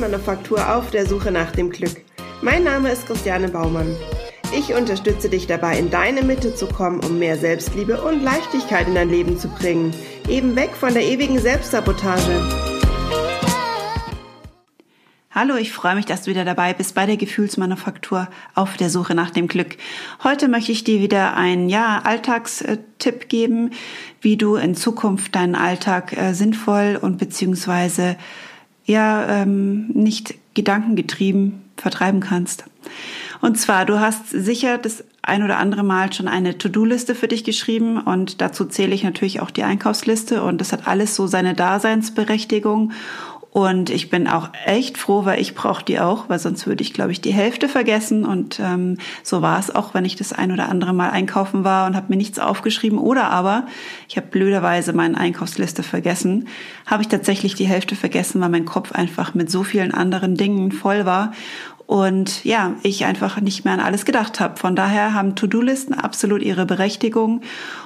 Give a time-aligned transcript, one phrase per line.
[0.00, 2.02] Gefühlsmanufaktur auf der Suche nach dem Glück.
[2.40, 3.94] Mein Name ist Christiane Baumann.
[4.56, 8.94] Ich unterstütze dich dabei, in deine Mitte zu kommen, um mehr Selbstliebe und Leichtigkeit in
[8.94, 9.92] dein Leben zu bringen.
[10.26, 12.32] Eben weg von der ewigen Selbstsabotage.
[15.32, 19.14] Hallo, ich freue mich, dass du wieder dabei bist bei der Gefühlsmanufaktur auf der Suche
[19.14, 19.76] nach dem Glück.
[20.24, 23.72] Heute möchte ich dir wieder einen ja, Alltagstipp geben,
[24.22, 28.16] wie du in Zukunft deinen Alltag äh, sinnvoll und beziehungsweise
[28.90, 32.64] ja ähm, nicht gedankengetrieben vertreiben kannst.
[33.40, 37.44] Und zwar, du hast sicher das ein oder andere Mal schon eine To-Do-Liste für dich
[37.44, 41.54] geschrieben und dazu zähle ich natürlich auch die Einkaufsliste und das hat alles so seine
[41.54, 42.92] Daseinsberechtigung
[43.52, 46.92] und ich bin auch echt froh, weil ich brauche die auch, weil sonst würde ich,
[46.92, 48.24] glaube ich, die Hälfte vergessen.
[48.24, 51.88] Und ähm, so war es auch, wenn ich das ein oder andere Mal einkaufen war
[51.88, 52.98] und habe mir nichts aufgeschrieben.
[52.98, 53.66] Oder aber
[54.08, 56.46] ich habe blöderweise meine Einkaufsliste vergessen,
[56.86, 60.70] habe ich tatsächlich die Hälfte vergessen, weil mein Kopf einfach mit so vielen anderen Dingen
[60.70, 61.32] voll war.
[61.88, 64.58] Und ja, ich einfach nicht mehr an alles gedacht habe.
[64.58, 67.40] Von daher haben To-Do-Listen absolut ihre Berechtigung.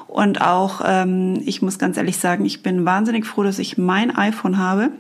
[0.08, 4.14] Und auch, ähm, ich muss ganz ehrlich sagen, ich bin wahnsinnig froh, dass ich mein
[4.14, 4.90] iPhone habe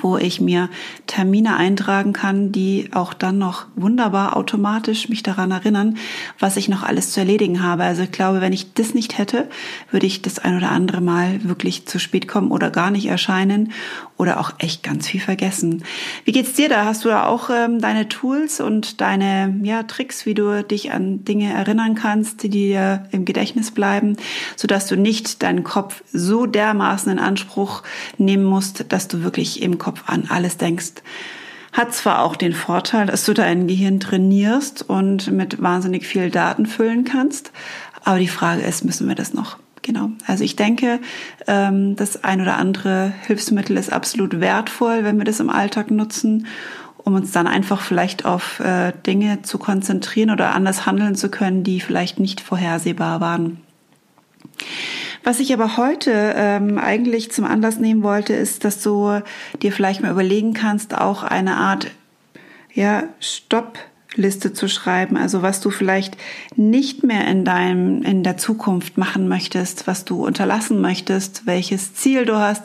[0.00, 0.68] wo ich mir
[1.06, 5.96] Termine eintragen kann, die auch dann noch wunderbar automatisch mich daran erinnern,
[6.38, 7.84] was ich noch alles zu erledigen habe.
[7.84, 9.48] Also ich glaube, wenn ich das nicht hätte,
[9.90, 13.72] würde ich das ein oder andere Mal wirklich zu spät kommen oder gar nicht erscheinen
[14.16, 15.84] oder auch echt ganz viel vergessen.
[16.24, 16.86] Wie geht's dir da?
[16.86, 21.24] Hast du da auch ähm, deine Tools und deine ja, Tricks, wie du dich an
[21.24, 24.16] Dinge erinnern kannst, die dir im Gedächtnis bleiben,
[24.56, 27.82] sodass du nicht deinen Kopf so dermaßen in Anspruch
[28.16, 31.02] nehmen musst, dass du wirklich im Kopf an alles denkst.
[31.72, 36.66] Hat zwar auch den Vorteil, dass du dein Gehirn trainierst und mit wahnsinnig viel Daten
[36.66, 37.52] füllen kannst,
[38.04, 39.58] aber die Frage ist, müssen wir das noch?
[39.82, 40.10] Genau.
[40.26, 41.00] Also ich denke,
[41.46, 46.46] ähm, das ein oder andere Hilfsmittel ist absolut wertvoll, wenn wir das im Alltag nutzen,
[46.96, 51.62] um uns dann einfach vielleicht auf äh, Dinge zu konzentrieren oder anders handeln zu können,
[51.62, 53.60] die vielleicht nicht vorhersehbar waren.
[55.26, 59.22] Was ich aber heute ähm, eigentlich zum Anlass nehmen wollte, ist, dass du
[59.60, 61.90] dir vielleicht mal überlegen kannst, auch eine Art
[62.72, 66.16] ja, Stoppliste zu schreiben, also was du vielleicht
[66.54, 72.24] nicht mehr in deinem in der Zukunft machen möchtest, was du unterlassen möchtest, welches Ziel
[72.24, 72.62] du hast,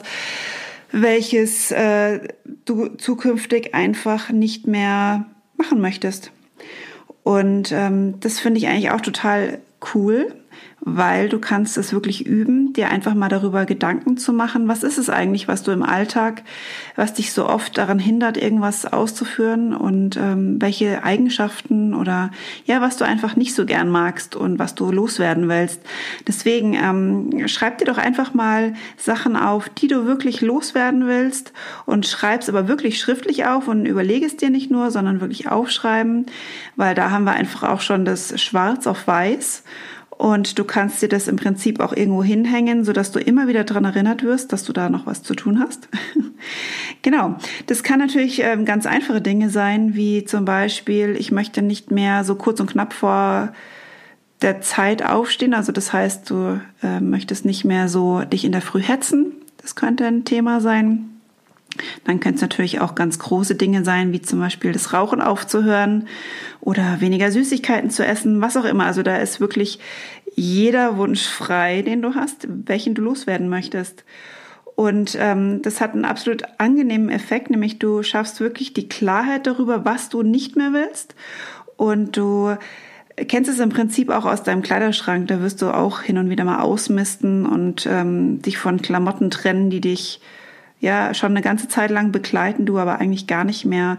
[0.92, 2.20] welches äh,
[2.64, 5.24] du zukünftig einfach nicht mehr
[5.56, 6.30] machen möchtest.
[7.24, 9.58] Und ähm, das finde ich eigentlich auch total
[9.94, 10.32] cool,
[10.84, 14.98] weil du kannst es wirklich üben, dir einfach mal darüber Gedanken zu machen, was ist
[14.98, 16.42] es eigentlich, was du im Alltag,
[16.96, 22.32] was dich so oft daran hindert, irgendwas auszuführen und ähm, welche Eigenschaften oder
[22.64, 25.80] ja, was du einfach nicht so gern magst und was du loswerden willst.
[26.26, 31.52] Deswegen ähm, schreib dir doch einfach mal Sachen auf, die du wirklich loswerden willst
[31.86, 36.26] und schreib's aber wirklich schriftlich auf und überlege es dir nicht nur, sondern wirklich aufschreiben,
[36.74, 39.62] weil da haben wir einfach auch schon das Schwarz auf Weiß.
[40.22, 43.84] Und du kannst dir das im Prinzip auch irgendwo hinhängen, sodass du immer wieder daran
[43.84, 45.88] erinnert wirst, dass du da noch was zu tun hast.
[47.02, 47.34] genau.
[47.66, 52.22] Das kann natürlich ähm, ganz einfache Dinge sein, wie zum Beispiel, ich möchte nicht mehr
[52.22, 53.52] so kurz und knapp vor
[54.42, 55.54] der Zeit aufstehen.
[55.54, 59.32] Also das heißt, du äh, möchtest nicht mehr so dich in der Früh hetzen.
[59.60, 61.11] Das könnte ein Thema sein.
[62.04, 66.06] Dann können es natürlich auch ganz große Dinge sein, wie zum Beispiel das Rauchen aufzuhören
[66.60, 68.86] oder weniger Süßigkeiten zu essen, was auch immer.
[68.86, 69.78] Also da ist wirklich
[70.34, 74.04] jeder Wunsch frei, den du hast, welchen du loswerden möchtest.
[74.74, 79.84] Und ähm, das hat einen absolut angenehmen Effekt, nämlich du schaffst wirklich die Klarheit darüber,
[79.84, 81.14] was du nicht mehr willst.
[81.76, 82.56] Und du
[83.28, 85.28] kennst es im Prinzip auch aus deinem Kleiderschrank.
[85.28, 89.68] Da wirst du auch hin und wieder mal ausmisten und ähm, dich von Klamotten trennen,
[89.68, 90.20] die dich
[90.82, 93.96] ja schon eine ganze Zeit lang begleiten, du aber eigentlich gar nicht mehr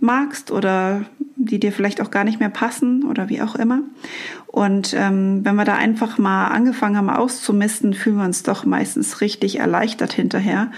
[0.00, 1.06] magst oder
[1.36, 3.80] die dir vielleicht auch gar nicht mehr passen oder wie auch immer.
[4.46, 9.20] Und ähm, wenn wir da einfach mal angefangen haben auszumisten, fühlen wir uns doch meistens
[9.20, 10.72] richtig erleichtert hinterher.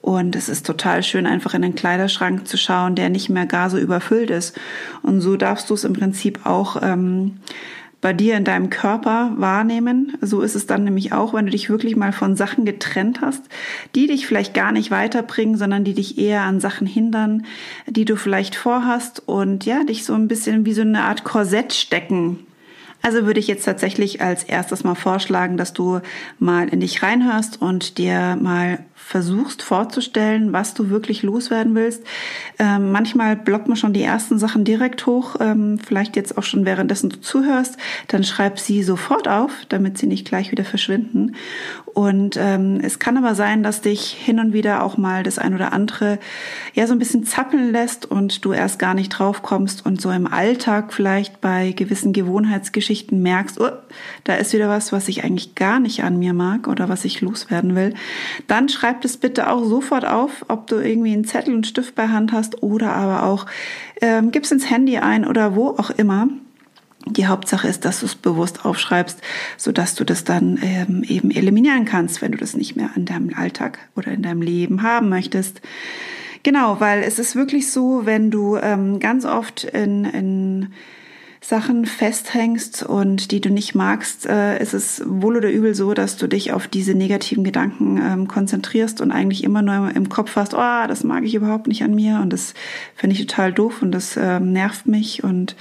[0.00, 3.68] Und es ist total schön, einfach in den Kleiderschrank zu schauen, der nicht mehr gar
[3.68, 4.58] so überfüllt ist.
[5.02, 7.38] Und so darfst du es im Prinzip auch ähm,
[8.06, 10.16] bei dir in deinem Körper wahrnehmen.
[10.20, 13.42] So ist es dann nämlich auch, wenn du dich wirklich mal von Sachen getrennt hast,
[13.96, 17.46] die dich vielleicht gar nicht weiterbringen, sondern die dich eher an Sachen hindern,
[17.88, 21.72] die du vielleicht vorhast und ja, dich so ein bisschen wie so eine Art Korsett
[21.72, 22.46] stecken.
[23.02, 25.98] Also würde ich jetzt tatsächlich als erstes mal vorschlagen, dass du
[26.38, 32.02] mal in dich reinhörst und dir mal versuchst vorzustellen, was du wirklich loswerden willst.
[32.58, 36.66] Ähm, manchmal blockt man schon die ersten Sachen direkt hoch, ähm, vielleicht jetzt auch schon
[36.66, 37.76] währenddessen du zuhörst,
[38.08, 41.36] dann schreib sie sofort auf, damit sie nicht gleich wieder verschwinden.
[41.96, 45.54] Und ähm, es kann aber sein, dass dich hin und wieder auch mal das ein
[45.54, 46.18] oder andere
[46.74, 50.10] ja so ein bisschen zappeln lässt und du erst gar nicht drauf kommst und so
[50.10, 53.70] im Alltag vielleicht bei gewissen Gewohnheitsgeschichten merkst, oh,
[54.24, 57.22] da ist wieder was, was ich eigentlich gar nicht an mir mag oder was ich
[57.22, 57.94] loswerden will.
[58.46, 62.08] Dann schreib es bitte auch sofort auf, ob du irgendwie einen Zettel und Stift bei
[62.08, 63.46] Hand hast oder aber auch
[64.00, 66.28] ähm, gib's ins Handy ein oder wo auch immer.
[67.08, 69.20] Die Hauptsache ist, dass du es bewusst aufschreibst,
[69.56, 73.04] so dass du das dann ähm, eben eliminieren kannst, wenn du das nicht mehr in
[73.04, 75.60] deinem Alltag oder in deinem Leben haben möchtest.
[76.42, 80.72] Genau, weil es ist wirklich so, wenn du ähm, ganz oft in, in
[81.48, 86.16] Sachen festhängst und die du nicht magst, äh, ist es wohl oder übel so, dass
[86.16, 90.54] du dich auf diese negativen Gedanken ähm, konzentrierst und eigentlich immer nur im Kopf hast,
[90.54, 92.54] oh, das mag ich überhaupt nicht an mir und das
[92.96, 95.54] finde ich total doof und das ähm, nervt mich und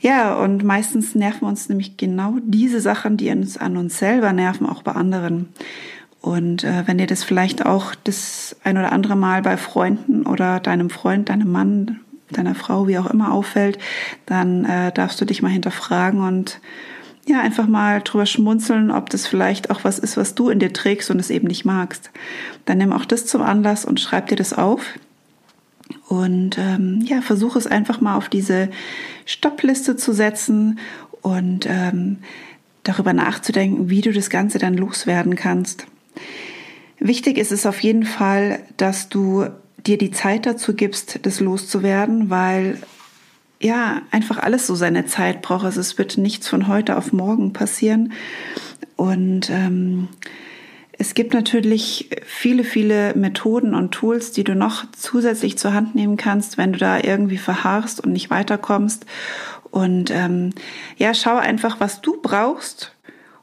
[0.00, 4.68] ja, und meistens nerven uns nämlich genau diese Sachen, die uns an uns selber nerven,
[4.68, 5.50] auch bei anderen.
[6.20, 10.58] Und äh, wenn dir das vielleicht auch das ein oder andere Mal bei Freunden oder
[10.58, 12.00] deinem Freund, deinem Mann,
[12.32, 13.78] deiner Frau, wie auch immer auffällt,
[14.26, 16.60] dann äh, darfst du dich mal hinterfragen und
[17.26, 20.72] ja, einfach mal drüber schmunzeln, ob das vielleicht auch was ist, was du in dir
[20.72, 22.10] trägst und es eben nicht magst.
[22.64, 24.98] Dann nimm auch das zum Anlass und schreib dir das auf.
[26.08, 28.70] Und ähm, ja, versuche es einfach mal auf diese
[29.24, 30.80] Stoppliste zu setzen
[31.20, 32.18] und ähm,
[32.82, 35.86] darüber nachzudenken, wie du das Ganze dann loswerden kannst.
[36.98, 39.46] Wichtig ist es auf jeden Fall, dass du
[39.86, 42.78] dir die Zeit dazu gibst, das loszuwerden, weil
[43.60, 45.64] ja einfach alles so seine Zeit braucht.
[45.64, 48.12] Also es wird nichts von heute auf morgen passieren.
[48.96, 50.08] Und ähm,
[50.98, 56.16] es gibt natürlich viele, viele Methoden und Tools, die du noch zusätzlich zur Hand nehmen
[56.16, 59.06] kannst, wenn du da irgendwie verharrst und nicht weiterkommst.
[59.70, 60.50] Und ähm,
[60.98, 62.94] ja, schau einfach, was du brauchst,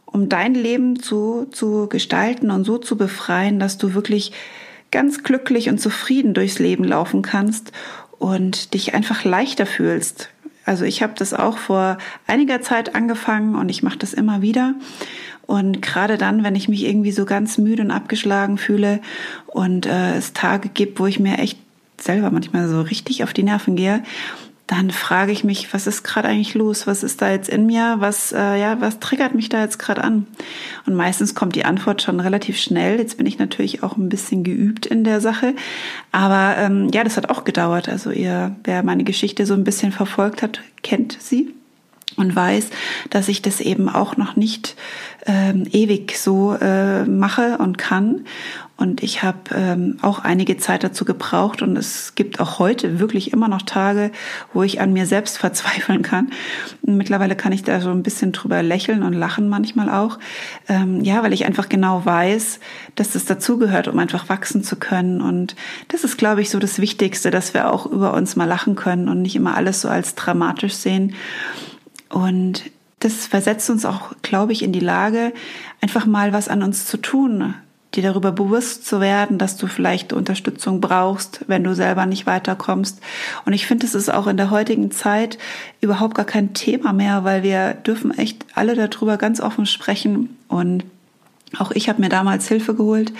[0.06, 4.32] um dein Leben zu, zu gestalten und so zu befreien, dass du wirklich
[4.92, 7.72] ganz glücklich und zufrieden durchs Leben laufen kannst
[8.18, 10.30] und dich einfach leichter fühlst.
[10.66, 11.98] Also ich habe das auch vor
[12.28, 14.76] einiger Zeit angefangen und ich mache das immer wieder.
[15.48, 19.02] Und gerade dann, wenn ich mich irgendwie so ganz müde und abgeschlagen fühle
[19.48, 21.58] und äh, es Tage gibt, wo ich mir echt
[21.98, 24.04] selber manchmal so richtig auf die Nerven gehe,
[24.70, 26.86] dann frage ich mich, was ist gerade eigentlich los?
[26.86, 27.96] Was ist da jetzt in mir?
[27.98, 30.28] Was, äh, ja, was triggert mich da jetzt gerade an?
[30.86, 33.00] Und meistens kommt die Antwort schon relativ schnell.
[33.00, 35.56] Jetzt bin ich natürlich auch ein bisschen geübt in der Sache.
[36.12, 37.90] Aber ähm, ja, das hat auch gedauert.
[37.90, 41.52] Also ihr, wer meine Geschichte so ein bisschen verfolgt hat, kennt sie
[42.16, 42.70] und weiß,
[43.10, 44.76] dass ich das eben auch noch nicht
[45.26, 48.26] ähm, ewig so äh, mache und kann.
[48.80, 53.34] Und ich habe ähm, auch einige Zeit dazu gebraucht und es gibt auch heute wirklich
[53.34, 54.10] immer noch Tage,
[54.54, 56.32] wo ich an mir selbst verzweifeln kann.
[56.84, 60.18] Und mittlerweile kann ich da so ein bisschen drüber lächeln und lachen manchmal auch.
[60.70, 62.62] Ähm, ja, weil ich einfach genau weiß,
[62.96, 65.20] dass das dazugehört, um einfach wachsen zu können.
[65.20, 65.58] Und
[65.90, 69.10] das ist, glaube ich, so das Wichtigste, dass wir auch über uns mal lachen können
[69.10, 71.16] und nicht immer alles so als dramatisch sehen.
[72.08, 72.64] Und
[73.00, 75.34] das versetzt uns auch, glaube ich, in die Lage,
[75.82, 77.56] einfach mal was an uns zu tun,
[77.96, 83.02] dir darüber bewusst zu werden, dass du vielleicht Unterstützung brauchst, wenn du selber nicht weiterkommst.
[83.46, 85.40] Und ich finde, es ist auch in der heutigen Zeit
[85.82, 90.38] überhaupt gar kein Thema mehr, weil wir dürfen echt alle darüber ganz offen sprechen.
[90.48, 90.84] Und
[91.58, 93.12] auch ich habe mir damals Hilfe geholt.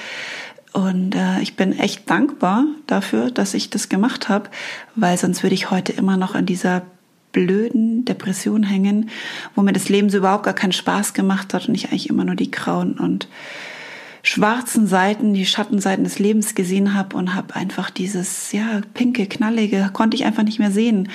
[0.72, 4.50] Und äh, ich bin echt dankbar dafür, dass ich das gemacht habe,
[4.96, 6.84] weil sonst würde ich heute immer noch in dieser
[7.32, 9.10] blöden Depression hängen,
[9.56, 12.24] wo mir das Leben so überhaupt gar keinen Spaß gemacht hat und ich eigentlich immer
[12.24, 13.28] nur die grauen und
[14.24, 19.90] schwarzen Seiten, die Schattenseiten des Lebens gesehen habe und habe einfach dieses ja pinke, knallige
[19.94, 21.10] konnte ich einfach nicht mehr sehen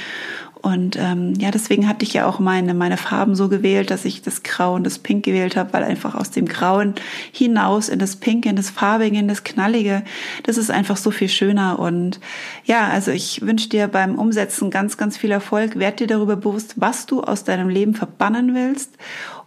[0.65, 4.23] und ähm, ja, deswegen hatte ich ja auch meine, meine Farben so gewählt, dass ich
[4.23, 6.95] das Grau und das Pink gewählt habe, weil einfach aus dem Grauen
[7.33, 10.05] hinaus in das Pink, in das Farbige, in das Knallige,
[10.45, 11.79] das ist einfach so viel schöner.
[11.79, 12.19] Und
[12.65, 15.79] ja, also ich wünsche dir beim Umsetzen ganz, ganz viel Erfolg.
[15.79, 18.97] Werd dir darüber bewusst, was du aus deinem Leben verbannen willst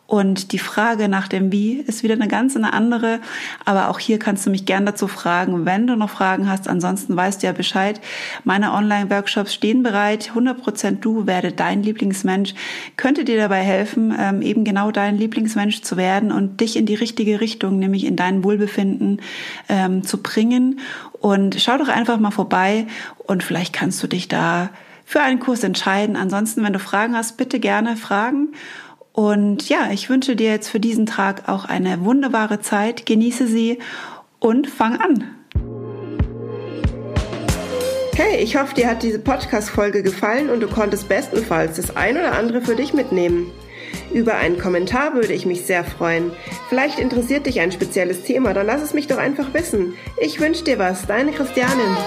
[0.07, 3.19] und die Frage nach dem Wie ist wieder eine ganz eine andere.
[3.65, 6.69] Aber auch hier kannst du mich gern dazu fragen, wenn du noch Fragen hast.
[6.69, 7.99] Ansonsten weißt du ja Bescheid.
[8.45, 10.31] Meine Online-Workshops stehen bereit.
[10.33, 12.53] 100% du werde dein Lieblingsmensch.
[12.95, 16.95] Könnte dir dabei helfen, ähm, eben genau dein Lieblingsmensch zu werden und dich in die
[16.95, 19.21] richtige Richtung, nämlich in dein Wohlbefinden
[19.67, 20.79] ähm, zu bringen.
[21.19, 22.87] Und schau doch einfach mal vorbei
[23.17, 24.69] und vielleicht kannst du dich da
[25.03, 26.15] für einen Kurs entscheiden.
[26.15, 28.49] Ansonsten, wenn du Fragen hast, bitte gerne fragen.
[29.17, 33.07] Und ja, ich wünsche dir jetzt für diesen Tag auch eine wunderbare Zeit.
[33.07, 33.79] Genieße sie
[34.37, 35.23] und fang an.
[38.13, 42.33] Hey, ich hoffe, dir hat diese Podcast-Folge gefallen und du konntest bestenfalls das ein oder
[42.37, 43.49] andere für dich mitnehmen.
[44.13, 46.31] Über einen Kommentar würde ich mich sehr freuen.
[46.69, 49.95] Vielleicht interessiert dich ein spezielles Thema, dann lass es mich doch einfach wissen.
[50.21, 51.97] Ich wünsche dir was, deine Christianin.